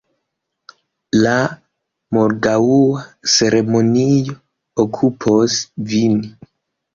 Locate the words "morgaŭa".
2.17-3.03